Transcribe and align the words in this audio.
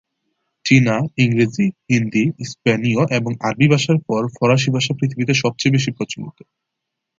চীনা, 0.65 0.95
ইংরেজি, 1.17 1.65
হিন্দি, 1.89 2.23
স্পেনীয় 2.49 3.01
এবং 3.17 3.31
আরবি 3.41 3.67
ভাষার 3.67 3.97
পর 4.07 4.21
ফরাসি 4.35 4.69
ভাষা 4.71 4.93
পৃথিবীতে 4.99 5.33
সবচেয়ে 5.33 5.75
বেশি 5.75 5.89
প্রচলিত। 5.91 6.37